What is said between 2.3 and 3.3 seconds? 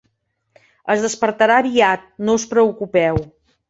us preocupeu.